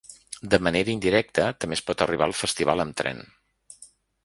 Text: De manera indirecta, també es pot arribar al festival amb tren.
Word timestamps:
De 0.53 0.57
manera 0.67 0.89
indirecta, 0.93 1.45
també 1.65 1.79
es 1.79 1.85
pot 1.91 2.03
arribar 2.07 2.29
al 2.29 2.35
festival 2.41 2.85
amb 2.87 2.99
tren. 3.03 3.25